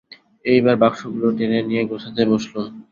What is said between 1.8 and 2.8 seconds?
গোছাতে বসলুম।